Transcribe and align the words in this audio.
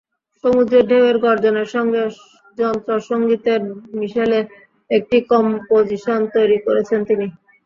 সমুদ্রের 0.43 0.83
ঢেউয়ের 0.89 1.17
গর্জনের 1.19 1.67
সঙ্গে 1.75 2.01
যন্ত্রসংগীতের 2.57 3.61
মিশেলে 3.95 4.39
একটি 4.89 5.17
কম্পোজিশন 5.31 6.19
তৈরি 6.35 6.57
করেছেন 6.65 6.99
তিনি। 7.09 7.27